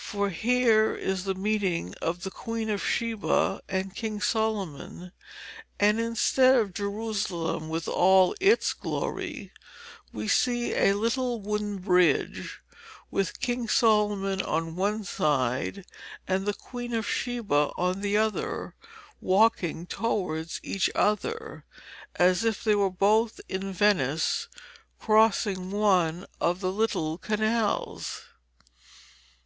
For 0.00 0.30
here 0.30 0.94
is 0.96 1.24
the 1.24 1.34
meeting 1.34 1.92
of 2.00 2.22
the 2.22 2.30
Queen 2.30 2.70
of 2.70 2.82
Sheba 2.82 3.60
and 3.68 3.94
King 3.94 4.18
Solomon, 4.18 5.12
and 5.78 6.00
instead 6.00 6.54
of 6.56 6.72
Jerusalem 6.72 7.68
with 7.68 7.86
all 7.86 8.34
its 8.40 8.72
glory, 8.72 9.52
we 10.14 10.28
see 10.28 10.72
a 10.74 10.94
little 10.94 11.42
wooden 11.42 11.76
bridge, 11.76 12.62
with 13.10 13.38
King 13.40 13.68
Solomon 13.68 14.40
on 14.40 14.76
one 14.76 15.04
side 15.04 15.84
and 16.26 16.46
the 16.46 16.54
Queen 16.54 16.94
of 16.94 17.06
Sheba 17.06 17.70
on 17.76 18.00
the 18.00 18.16
other, 18.16 18.74
walking 19.20 19.84
towards 19.86 20.58
each 20.62 20.88
other, 20.94 21.66
as 22.16 22.44
if 22.44 22.64
they 22.64 22.74
were 22.74 22.88
both 22.88 23.42
in 23.46 23.74
Venice 23.74 24.48
crossing 24.98 25.70
one 25.70 26.24
of 26.40 26.60
the 26.60 26.72
little 26.72 27.18
canals. 27.18 28.22